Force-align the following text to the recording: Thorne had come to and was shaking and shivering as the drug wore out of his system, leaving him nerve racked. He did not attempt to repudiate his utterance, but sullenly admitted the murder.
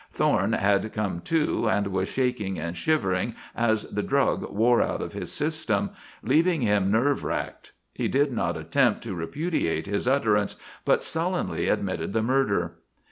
Thorne 0.11 0.53
had 0.53 0.91
come 0.93 1.21
to 1.25 1.69
and 1.69 1.85
was 1.89 2.09
shaking 2.09 2.57
and 2.57 2.75
shivering 2.75 3.35
as 3.55 3.83
the 3.83 4.01
drug 4.01 4.51
wore 4.51 4.81
out 4.81 4.99
of 4.99 5.13
his 5.13 5.31
system, 5.31 5.91
leaving 6.23 6.61
him 6.61 6.89
nerve 6.89 7.23
racked. 7.23 7.73
He 7.93 8.07
did 8.07 8.31
not 8.31 8.57
attempt 8.57 9.03
to 9.03 9.13
repudiate 9.13 9.85
his 9.85 10.07
utterance, 10.07 10.55
but 10.85 11.03
sullenly 11.03 11.67
admitted 11.67 12.13
the 12.13 12.23
murder. 12.23 12.79